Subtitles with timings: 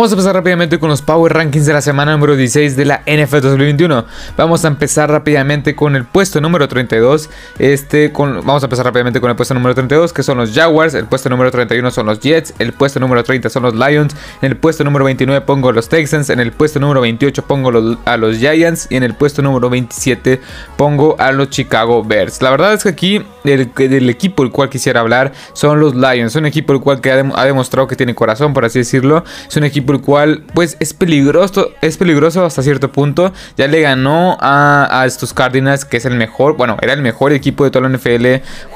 [0.00, 3.02] Vamos a empezar rápidamente con los Power Rankings de la semana número 16 de la
[3.06, 4.06] NFL 2021.
[4.34, 7.28] Vamos a empezar rápidamente con el puesto número 32.
[7.58, 10.94] Este, vamos a empezar rápidamente con el puesto número 32, que son los Jaguars.
[10.94, 12.54] El puesto número 31 son los Jets.
[12.58, 14.16] El puesto número 30 son los Lions.
[14.40, 16.30] En el puesto número 29 pongo los Texans.
[16.30, 17.70] En el puesto número 28 pongo
[18.06, 18.86] a los Giants.
[18.88, 20.40] Y en el puesto número 27
[20.78, 22.40] pongo a los Chicago Bears.
[22.40, 26.34] La verdad es que aquí el, equipo el cual quisiera hablar son los Lions.
[26.36, 29.24] Un equipo el cual que ha, demostrado que tiene corazón, por así decirlo.
[29.48, 33.32] Es un equipo el cual pues es peligroso, es peligroso hasta cierto punto.
[33.56, 37.64] Ya le ganó a, estos Cardinals, que es el mejor, bueno, era el mejor equipo
[37.64, 38.26] de toda la NFL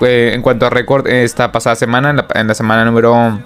[0.01, 3.41] en cuanto a récord esta pasada semana, en la, semana número...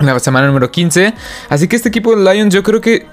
[0.00, 1.12] La semana número 15.
[1.48, 3.06] Así que este equipo de Lions yo creo que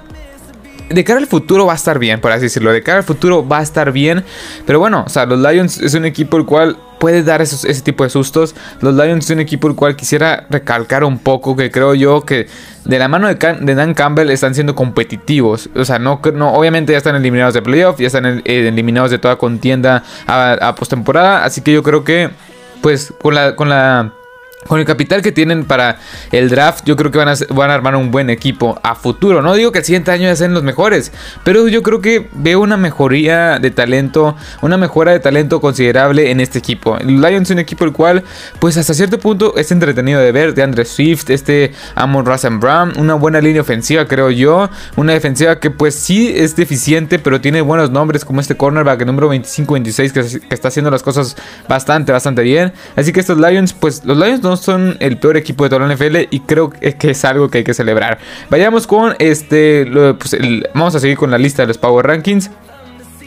[0.90, 2.72] de cara al futuro va a estar bien, por así decirlo.
[2.72, 4.24] De cara al futuro va a estar bien.
[4.66, 8.04] Pero bueno, o sea, los Lions es un equipo el cual puede dar ese tipo
[8.04, 8.56] de sustos.
[8.82, 12.48] Los Lions es un equipo el cual quisiera recalcar un poco que creo yo que
[12.86, 13.36] de la mano de,
[13.76, 15.70] Dan Campbell están siendo competitivos.
[15.76, 19.18] O sea, no, no, obviamente ya están eliminados de playoff, ya están eh, eliminados de
[19.18, 21.44] toda contienda a, a postemporada.
[21.44, 22.30] Así que yo creo que,
[22.82, 24.14] pues, con la, con la
[24.68, 26.00] con el capital que tienen para
[26.32, 29.42] el draft, yo creo que van a, van a armar un buen equipo a futuro.
[29.42, 31.12] No digo que el siguiente año ya sean los mejores,
[31.44, 36.40] pero yo creo que veo una mejoría de talento, una mejora de talento considerable en
[36.40, 36.98] este equipo.
[36.98, 38.24] El Lions es un equipo el cual,
[38.60, 40.56] pues hasta cierto punto es entretenido de ver.
[40.56, 44.70] De Andre Swift, este Amon Russell Brown, una buena línea ofensiva, creo yo.
[44.96, 49.32] Una defensiva que, pues sí es deficiente, pero tiene buenos nombres, como este cornerback, número
[49.32, 51.36] 25-26, que, que está haciendo las cosas
[51.68, 52.74] bastante, bastante bien.
[52.96, 55.94] Así que estos Lions, pues los Lions no son el peor equipo de toda la
[55.94, 58.20] NFL y creo que es algo que hay que celebrar.
[58.50, 60.36] Vayamos con este, pues,
[60.74, 62.50] vamos a seguir con la lista de los Power Rankings.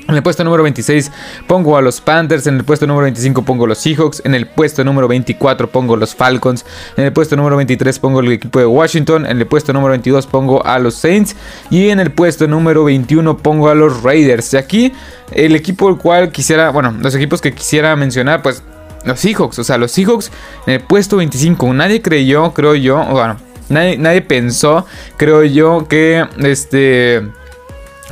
[0.08, 1.12] En el puesto número 26
[1.46, 4.46] pongo a los Panthers, en el puesto número 25 pongo a los Seahawks, en el
[4.46, 6.64] puesto número 24 pongo a los Falcons,
[6.96, 10.26] en el puesto número 23 pongo el equipo de Washington, en el puesto número 22
[10.26, 11.36] pongo a los Saints
[11.68, 14.54] y en el puesto número 21 pongo a los Raiders.
[14.54, 14.92] Y aquí
[15.32, 18.62] el equipo el cual quisiera, bueno, los equipos que quisiera mencionar, pues
[19.08, 20.30] los Seahawks, o sea, los Seahawks
[20.66, 21.74] en el puesto 25.
[21.74, 23.36] Nadie creyó, creo yo, bueno,
[23.68, 24.86] nadie, nadie pensó,
[25.16, 27.26] creo yo, que este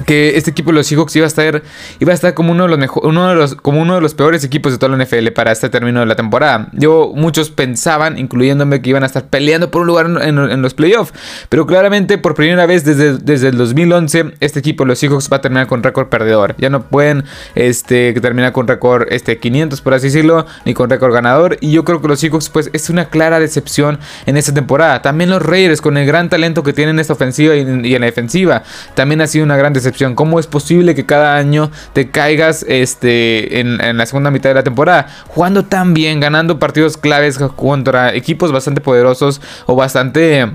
[0.05, 1.63] que este equipo de los Seahawks iba a estar
[2.01, 4.15] iba a estar como uno de los mejor, uno de los como uno de los
[4.15, 6.69] peores equipos de toda la NFL para este término de la temporada.
[6.73, 11.13] Yo muchos pensaban, incluyéndome, que iban a estar peleando por un lugar en, los playoffs,
[11.49, 15.39] pero claramente por primera vez desde, desde el 2011 este equipo de los Seahawks va
[15.39, 16.55] a terminar con récord perdedor.
[16.59, 17.25] Ya no pueden
[17.55, 21.85] este terminar con récord este 500 por así decirlo, ni con récord ganador y yo
[21.85, 25.01] creo que los Seahawks pues es una clara decepción en esta temporada.
[25.01, 28.01] También los Raiders con el gran talento que tienen en esta ofensiva y, y en
[28.01, 28.63] la defensiva,
[28.95, 33.61] también ha sido una gran decepción ¿Cómo es posible que cada año te caigas este,
[33.61, 35.07] en, en, la segunda mitad de la temporada?
[35.29, 40.49] Jugando tan bien, ganando partidos claves contra equipos bastante poderosos o bastante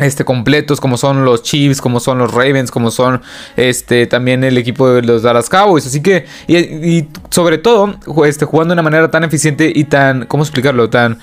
[0.00, 3.22] este, completos como son los Chiefs, como son los Ravens, como son
[3.56, 5.86] este, también el equipo de los Dallas Cowboys.
[5.86, 7.94] Así que, y, sobre todo,
[8.24, 10.90] este, jugando de una manera tan eficiente y tan, ¿cómo explicarlo?
[10.90, 11.18] Tan,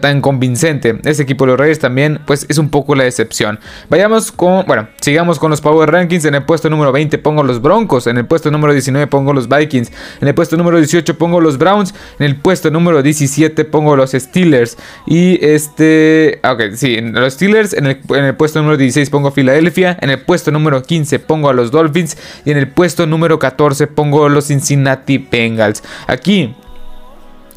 [0.00, 1.00] tan convincente.
[1.04, 3.58] Este equipo de los Reyes también, pues es un poco la decepción.
[3.88, 6.24] Vayamos con, bueno, sigamos con los Power Rankings.
[6.24, 8.06] En el puesto número 20 pongo los Broncos.
[8.06, 9.90] En el puesto número 19 pongo los Vikings.
[10.20, 11.94] En el puesto número 18 pongo los Browns.
[12.18, 14.76] En el puesto número 17 pongo los Steelers.
[15.06, 19.32] Y este, ok, sí, los Steelers en el en el puesto número 16 pongo a
[19.32, 23.38] Filadelfia, en el puesto número 15 pongo a los Dolphins y en el puesto número
[23.38, 25.82] 14 pongo a los Cincinnati Bengals.
[26.06, 26.54] Aquí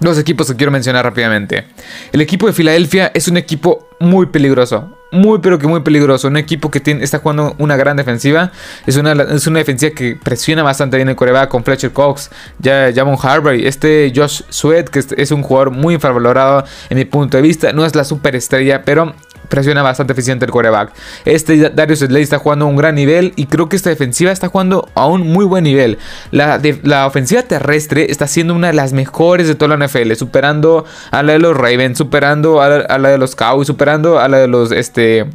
[0.03, 1.65] los equipos que quiero mencionar rápidamente.
[2.11, 4.97] El equipo de Filadelfia es un equipo muy peligroso.
[5.11, 6.27] Muy pero que muy peligroso.
[6.27, 8.51] Un equipo que tiene, está jugando una gran defensiva.
[8.85, 12.91] Es una, es una defensiva que presiona bastante bien el coreback con Fletcher Cox, ya
[12.93, 17.43] Jamon Harvey, este Josh Sweat, que es un jugador muy infravalorado en mi punto de
[17.43, 17.71] vista.
[17.71, 19.13] No es la superestrella, pero
[19.49, 20.93] presiona bastante eficiente el coreback.
[21.25, 24.47] Este Darius Slade está jugando a un gran nivel y creo que esta defensiva está
[24.47, 25.97] jugando a un muy buen nivel.
[26.31, 30.85] La, la ofensiva terrestre está siendo una de las mejores de toda la NFL, superando
[31.11, 34.27] a la de los Ravens, superando a la, a la de los Cowboys, superando a
[34.27, 35.25] la de los este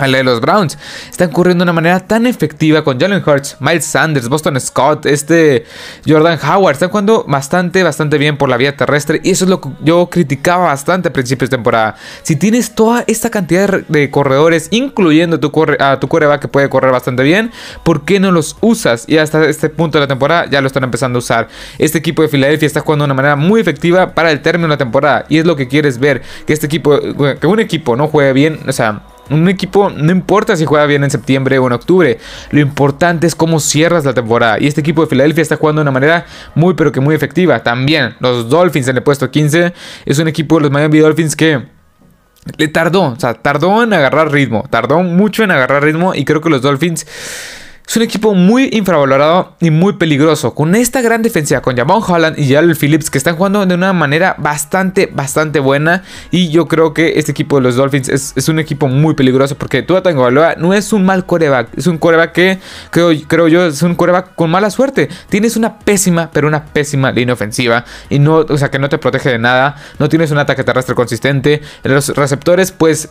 [0.00, 0.78] a la de los Browns.
[1.10, 5.64] Están corriendo de una manera tan efectiva con Jalen Hurts, Miles Sanders, Boston Scott, este
[6.06, 6.72] Jordan Howard.
[6.72, 9.20] Están jugando bastante, bastante bien por la vía terrestre.
[9.22, 11.96] Y eso es lo que yo criticaba bastante a principios de temporada.
[12.22, 16.92] Si tienes toda esta cantidad de corredores, incluyendo tu a tu coreback que puede correr
[16.92, 17.50] bastante bien,
[17.84, 19.04] ¿por qué no los usas?
[19.06, 21.48] Y hasta este punto de la temporada ya lo están empezando a usar.
[21.78, 24.74] Este equipo de Filadelfia está jugando de una manera muy efectiva para el término de
[24.74, 25.26] la temporada.
[25.28, 26.22] Y es lo que quieres ver.
[26.46, 26.98] Que este equipo,
[27.38, 31.04] que un equipo no juegue bien, o sea un equipo no importa si juega bien
[31.04, 32.18] en septiembre o en octubre,
[32.50, 34.58] lo importante es cómo cierras la temporada.
[34.60, 37.62] Y este equipo de Filadelfia está jugando de una manera muy pero que muy efectiva.
[37.62, 39.72] También los Dolphins en el puesto 15
[40.04, 41.64] es un equipo de los Miami Dolphins que
[42.56, 46.40] le tardó, o sea, tardó en agarrar ritmo, tardó mucho en agarrar ritmo y creo
[46.40, 47.06] que los Dolphins
[47.90, 50.54] es un equipo muy infravalorado y muy peligroso.
[50.54, 53.92] Con esta gran defensa, con Jamon Holland y Jalen Phillips, que están jugando de una
[53.92, 56.04] manera bastante, bastante buena.
[56.30, 59.58] Y yo creo que este equipo de los Dolphins es, un equipo muy peligroso.
[59.58, 61.76] Porque Tua Tagovailoa no es un mal coreback.
[61.76, 62.58] Es un coreback que,
[62.90, 65.08] creo, creo yo, es un coreback con mala suerte.
[65.28, 67.84] Tienes una pésima, pero una pésima línea ofensiva.
[68.08, 69.74] Y no, o sea, que no te protege de nada.
[69.98, 71.60] No tienes un ataque terrestre consistente.
[71.82, 73.08] Los receptores, pues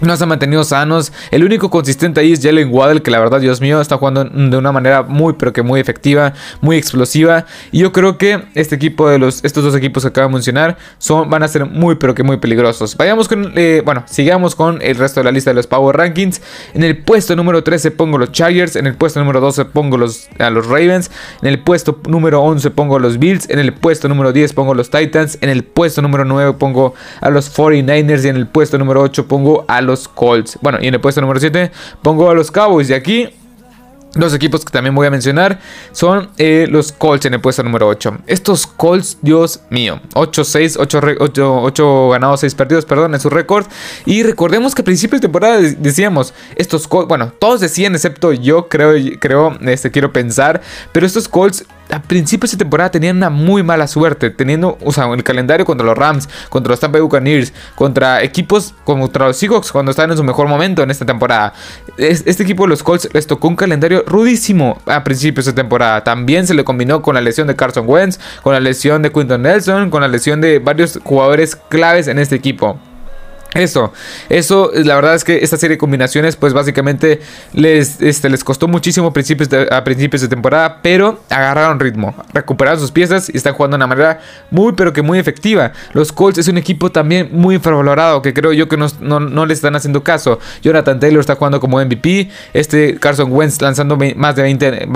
[0.00, 1.12] no se han mantenido sanos.
[1.30, 4.56] El único consistente ahí es Jalen Waddell, que la verdad, Dios mío, está jugando de
[4.56, 7.46] una manera muy, pero que muy efectiva, muy explosiva.
[7.72, 10.76] Y yo creo que este equipo de los, estos dos equipos que acabo de mencionar,
[10.98, 12.96] son, van a ser muy, pero que muy peligrosos.
[12.96, 16.40] Vayamos con, eh, bueno, sigamos con el resto de la lista de los Power Rankings.
[16.74, 18.76] En el puesto número 13 pongo los Chargers.
[18.76, 21.10] En el puesto número 12 pongo los, a los Ravens.
[21.42, 23.48] En el puesto número 11 pongo los Bills.
[23.48, 25.38] En el puesto número 10 pongo los Titans.
[25.40, 28.24] En el puesto número 9 pongo a los 49ers.
[28.24, 30.58] Y en el puesto número 8 pongo a los Colts.
[30.60, 31.70] Bueno, y en el puesto número 7
[32.02, 32.90] pongo a los Cowboys.
[32.90, 33.30] Y aquí
[34.16, 35.60] los equipos que también voy a mencionar
[35.92, 38.18] son eh, los Colts en el puesto número 8.
[38.26, 43.66] Estos Colts, Dios mío, 8-6, 8, ganados, 6 perdidos, perdón, en su récord.
[44.04, 48.68] Y recordemos que a principios de temporada decíamos, estos Colts, bueno, todos decían, excepto yo,
[48.68, 50.62] creo, creo, este, quiero pensar,
[50.92, 55.06] pero estos Colts a principios de temporada tenían una muy mala suerte, teniendo, o sea,
[55.12, 59.36] el calendario contra los Rams, contra los Tampa Bay Buccaneers, contra equipos como contra los
[59.36, 61.52] Seahawks cuando estaban en su mejor momento en esta temporada.
[61.96, 66.02] Este equipo de los Colts les tocó un calendario rudísimo a principios de temporada.
[66.02, 69.42] También se le combinó con la lesión de Carson Wentz, con la lesión de Quinton
[69.42, 72.78] Nelson, con la lesión de varios jugadores claves en este equipo.
[73.56, 73.92] Eso,
[74.28, 77.20] eso, la verdad es que esta serie de combinaciones, pues básicamente
[77.54, 82.78] les, este, les costó muchísimo principios, de, a principios de temporada, pero agarraron ritmo, recuperaron
[82.78, 84.20] sus piezas y están jugando de una manera
[84.50, 85.72] muy, pero que muy efectiva.
[85.94, 89.54] Los Colts es un equipo también muy infravalorado, que creo yo que no, no, le
[89.54, 90.38] están haciendo caso.
[90.62, 94.88] Jonathan Taylor está jugando como MVP, este Carson Wentz lanzando más de 20,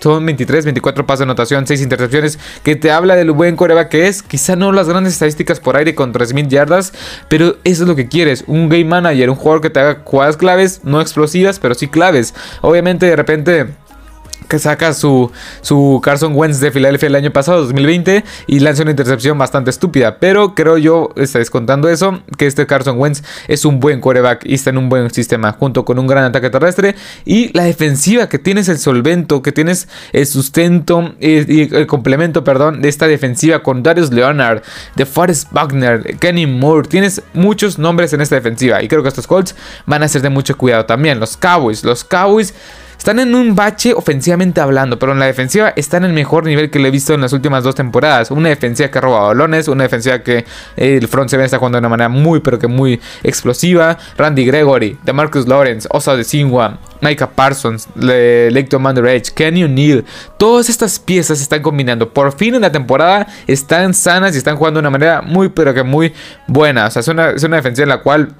[0.00, 4.08] son 23, 24 pasos de anotación, 6 intercepciones, que te habla del buen coreback que
[4.08, 6.92] es, quizá no las grandes estadísticas por aire con 3.000 yardas,
[7.28, 8.44] pero es eso es lo que quieres.
[8.46, 12.34] Un game manager, un jugador que te haga jugadas claves, no explosivas, pero sí claves.
[12.62, 13.66] Obviamente de repente
[14.48, 15.30] que saca su,
[15.62, 20.18] su Carson Wentz de Filadelfia el año pasado, 2020, y lanza una intercepción bastante estúpida.
[20.18, 24.54] Pero creo yo, está descontando eso, que este Carson Wentz es un buen quarterback y
[24.54, 26.94] está en un buen sistema, junto con un gran ataque terrestre.
[27.24, 32.82] Y la defensiva, que tienes el solvento, que tienes el sustento y el complemento, perdón,
[32.82, 34.62] de esta defensiva con Darius Leonard,
[34.96, 36.88] de Forrest Wagner, Kenny Moore.
[36.88, 38.82] Tienes muchos nombres en esta defensiva.
[38.82, 39.54] Y creo que estos Colts
[39.86, 41.20] van a ser de mucho cuidado también.
[41.20, 42.54] Los Cowboys, los Cowboys
[43.04, 46.70] están en un bache ofensivamente hablando, pero en la defensiva están en el mejor nivel
[46.70, 48.30] que le he visto en las últimas dos temporadas.
[48.30, 51.80] Una defensiva que roba balones, una defensiva que eh, el front seven está jugando de
[51.80, 53.98] una manera muy, pero que muy explosiva.
[54.16, 60.06] Randy Gregory, DeMarcus Lawrence, Osa de Singwa, Micah Parsons, Lecto Edge, Kenny O'Neill.
[60.38, 62.08] Todas estas piezas se están combinando.
[62.08, 65.74] Por fin en la temporada están sanas y están jugando de una manera muy, pero
[65.74, 66.14] que muy
[66.46, 66.86] buena.
[66.86, 68.34] O sea, es una, es una defensiva en la cual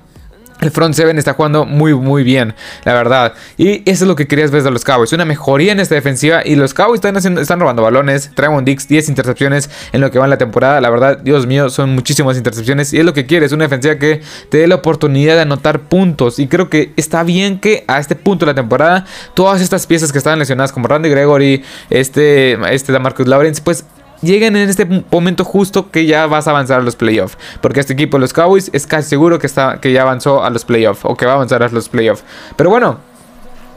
[0.61, 2.55] el front seven está jugando muy muy bien,
[2.85, 3.35] la verdad.
[3.57, 5.13] Y eso es lo que querías ver de los Cowboys.
[5.13, 6.43] Una mejoría en esta defensiva.
[6.45, 8.31] Y los Cowboys están, haciendo, están robando balones.
[8.35, 10.81] Trevon Dix, 10 intercepciones en lo que va en la temporada.
[10.81, 12.93] La verdad, Dios mío, son muchísimas intercepciones.
[12.93, 13.53] Y es lo que quieres.
[13.53, 16.39] Una defensiva que te dé la oportunidad de anotar puntos.
[16.39, 20.13] Y creo que está bien que a este punto de la temporada, todas estas piezas
[20.13, 23.85] que estaban lesionadas, como Randy Gregory, este, este Marcus Lawrence, pues
[24.25, 27.39] lleguen en este momento justo que ya vas a avanzar a los playoffs.
[27.61, 30.65] Porque este equipo, los Cowboys, es casi seguro que, está, que ya avanzó a los
[30.65, 32.25] playoffs o que va a avanzar a los playoffs.
[32.57, 33.14] Pero bueno.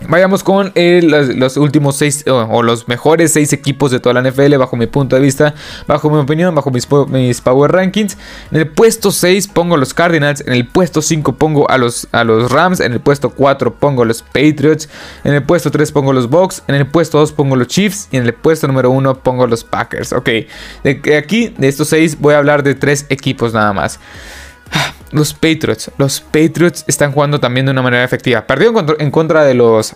[0.08, 4.78] Vayamos con los, últimos seis o, los mejores seis equipos de toda la NFL bajo
[4.78, 5.56] mi punto de vista,
[5.88, 8.18] bajo mi opinión, bajo mis, Power Rankings.
[8.52, 12.24] En el puesto 6 pongo los Cardinals, en el puesto 5 pongo a los, a
[12.24, 14.90] los Rams, en el puesto 4 pongo a los Patriots,
[15.24, 18.18] en el puesto 3 pongo los Bucks, en el puesto 2 pongo los Chiefs y
[18.18, 20.14] en el puesto número 1 pongo a los Packers.
[20.14, 20.30] Ok,
[20.84, 24.00] de, aquí de estos seis voy a hablar de tres equipos nada más.
[25.12, 25.92] Los Patriots.
[25.98, 28.46] Los Patriots están jugando también de una manera efectiva.
[28.46, 29.96] Perdieron en contra de los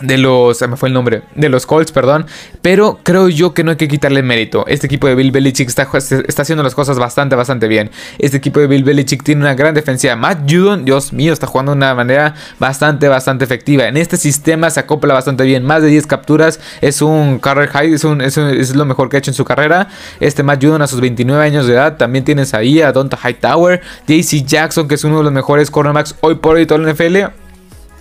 [0.00, 2.26] de los, me fue el nombre, de los Colts, perdón,
[2.62, 4.66] pero creo yo que no hay que quitarle mérito.
[4.66, 7.90] Este equipo de Bill Belichick está, está haciendo las cosas bastante, bastante bien.
[8.18, 10.16] Este equipo de Bill Belichick tiene una gran defensiva.
[10.16, 13.88] Matt Judon, Dios mío, está jugando de una manera bastante, bastante efectiva.
[13.88, 15.64] En este sistema se acopla bastante bien.
[15.64, 19.30] Más de 10 capturas, es un career high, es, es, lo mejor que ha hecho
[19.30, 19.88] en su carrera.
[20.20, 23.80] Este Matt Judon a sus 29 años de edad, también tienes ahí a Donta Hightower,
[24.06, 27.45] JC Jackson, que es uno de los mejores cornerbacks hoy por hoy toda la NFL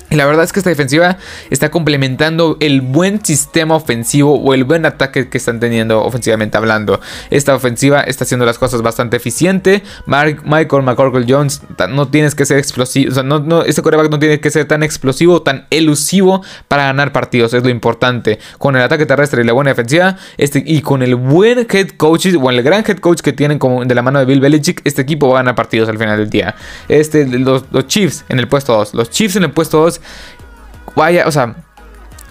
[0.09, 1.17] Y la verdad es que esta defensiva
[1.49, 7.01] está complementando el buen sistema ofensivo o el buen ataque que están teniendo ofensivamente hablando.
[7.31, 9.83] Esta ofensiva está haciendo las cosas bastante eficiente.
[10.05, 13.11] Michael McCorkle Jones no tienes que ser explosivo.
[13.11, 16.85] O sea, no, no, este coreback no tiene que ser tan explosivo, tan elusivo para
[16.85, 17.55] ganar partidos.
[17.55, 18.37] Es lo importante.
[18.59, 20.17] Con el ataque terrestre y la buena defensiva.
[20.37, 23.83] Este, y con el buen head coach o el gran head coach que tienen como
[23.83, 24.81] de la mano de Bill Belichick.
[24.83, 26.55] Este equipo va a ganar partidos al final del día.
[26.89, 28.93] Este, los, los Chiefs en el puesto 2.
[28.93, 29.94] Los Chiefs en el puesto 2
[30.95, 31.55] vaya, o sea,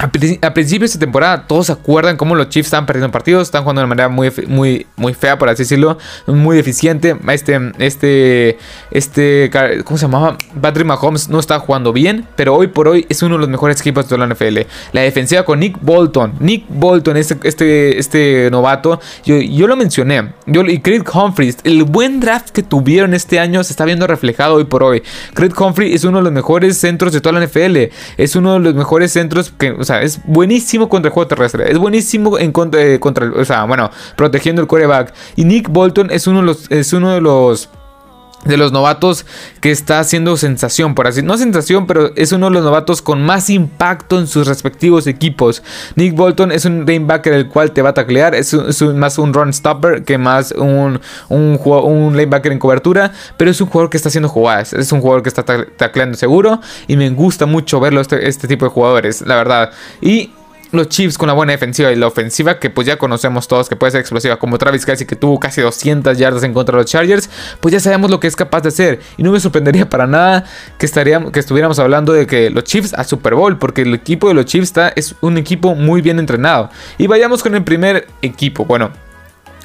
[0.04, 3.80] a, principio de temporada todos se acuerdan cómo los Chiefs están perdiendo partidos, están jugando
[3.82, 7.16] de manera muy, muy, muy fea, por así decirlo, muy deficiente.
[7.28, 8.58] Este, este,
[8.90, 9.50] este,
[9.84, 10.36] ¿cómo se llamaba?
[10.60, 13.80] Patrick Mahomes no está jugando bien, pero hoy por hoy es uno de los mejores
[13.80, 14.60] equipos de toda la NFL.
[14.92, 20.32] La defensiva con Nick Bolton, Nick Bolton, este, este, este novato, yo, yo lo mencioné,
[20.46, 24.56] yo, y Creed Humphries, el buen draft que tuvieron este año se está viendo reflejado
[24.56, 25.02] hoy por hoy.
[25.34, 27.76] Creed Humphrey es uno de los mejores centros de toda la NFL,
[28.16, 31.70] es uno de los mejores centros que o sea, es buenísimo contra el juego terrestre.
[31.70, 35.12] Es buenísimo en contra, eh, contra o sea, bueno, protegiendo el quarterback.
[35.36, 37.68] Y Nick Bolton es uno de los, es uno de los
[38.44, 39.26] de los novatos
[39.60, 43.22] que está haciendo sensación, por así no sensación, pero es uno de los novatos con
[43.22, 45.62] más impacto en sus respectivos equipos.
[45.96, 49.52] Nick Bolton es un lanebacker el cual te va a taclear, es, más un run
[49.52, 54.28] stopper que más un, un, lanebacker en cobertura, pero es un jugador que está haciendo
[54.28, 58.48] jugadas, es un jugador que está tacleando seguro y me gusta mucho verlo este, este
[58.48, 59.70] tipo de jugadores, la verdad.
[60.00, 60.30] Y
[60.76, 63.76] los Chiefs con la buena defensiva y la ofensiva que pues ya conocemos todos que
[63.76, 66.90] puede ser explosiva como Travis Kelsey que tuvo casi 200 yardas en contra de los
[66.90, 70.06] Chargers, pues ya sabemos lo que es capaz de hacer y no me sorprendería para
[70.06, 70.44] nada
[70.78, 74.28] que, estaríamos, que estuviéramos hablando de que los Chiefs a Super Bowl porque el equipo
[74.28, 76.70] de los Chiefs está, es un equipo muy bien entrenado.
[76.98, 78.90] Y vayamos con el primer equipo, bueno,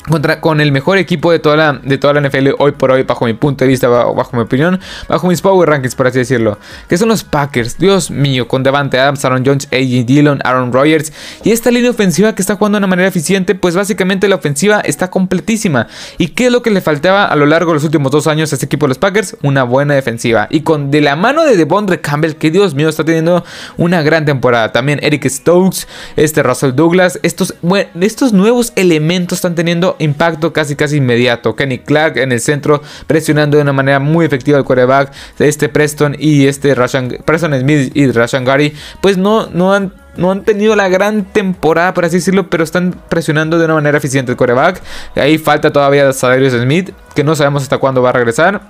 [0.08, 3.04] contra, con el mejor equipo de toda, la, de toda la NFL hoy por hoy,
[3.04, 6.58] bajo mi punto de vista, bajo, mi opinión, bajo mis power rankings, por así decirlo,
[6.88, 7.78] que son los Packers.
[7.78, 10.06] Dios mío, con Devante Adams, Aaron Jones, A.J.
[10.06, 11.12] Dillon, Aaron Rodgers
[11.44, 14.80] y esta línea ofensiva que está jugando de una manera eficiente, pues básicamente la ofensiva
[14.82, 15.88] está completísima.
[16.18, 18.52] ¿Y qué es lo que le faltaba a lo largo de los últimos dos años
[18.52, 19.38] a este equipo de los Packers?
[19.44, 20.48] Una buena defensiva.
[20.50, 23.44] Y con de la mano de Devondre Campbell, que Dios mío, está teniendo
[23.78, 24.72] una gran temporada.
[24.72, 30.76] También Eric Stokes, este Russell Douglas, estos, bueno, estos nuevos elementos están teniendo impacto casi
[30.76, 31.56] casi inmediato.
[31.56, 35.12] Kenny Clark en el centro presionando de una manera muy efectiva al quarterback.
[35.40, 40.32] Este Preston y este Rashan, Preston Smith y Rashan Gary pues no, no han no
[40.32, 44.32] han tenido la gran temporada, por así decirlo, pero están presionando de una manera eficiente
[44.32, 44.82] el quarterback.
[45.16, 48.62] Ahí falta todavía Sadarius Smith, que no sabemos hasta cuándo va a regresar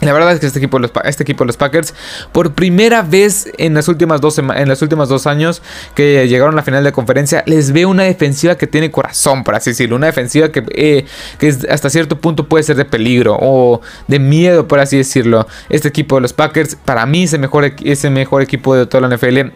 [0.00, 1.94] la verdad es que este equipo, este equipo de los Packers,
[2.32, 5.62] por primera vez en las últimas dos, en las últimas dos años
[5.94, 9.54] que llegaron a la final de conferencia, les veo una defensiva que tiene corazón, por
[9.54, 9.96] así decirlo.
[9.96, 11.06] Una defensiva que, eh,
[11.38, 15.46] que hasta cierto punto puede ser de peligro o de miedo, por así decirlo.
[15.68, 18.86] Este equipo de los Packers, para mí, es el mejor, es el mejor equipo de
[18.86, 19.52] toda la NFL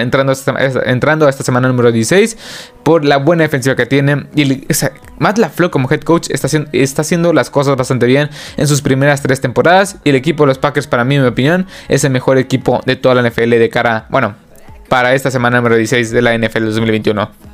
[0.00, 2.36] entrando, a esta, entrando esta semana número 16
[2.82, 4.26] por la buena defensiva que tiene.
[4.34, 5.38] Y o sea, Matt
[5.70, 9.96] como head coach está, está haciendo las cosas bastante bien en sus primeras tres temporadas.
[10.04, 12.80] Y el equipo de los Packers, para mí, en mi opinión, es el mejor equipo
[12.86, 14.34] de toda la NFL de cara, bueno,
[14.88, 17.53] para esta semana número 16 de la NFL 2021.